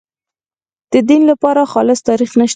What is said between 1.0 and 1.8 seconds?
دین لپاره